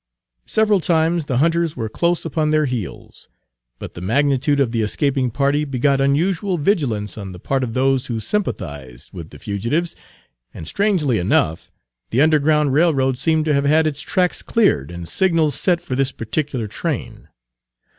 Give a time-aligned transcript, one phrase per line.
[0.47, 3.29] Several times the hunters were close upon their heels,
[3.77, 8.07] but the magnitude of the escaping party begot unusual vigilance on the part of those
[8.07, 9.95] who sympathized with the fugitives,
[10.55, 11.69] and strangely enough,
[12.09, 16.11] the underground railroad seemed to have had its tracks cleared and signals set for this
[16.11, 17.27] particular train.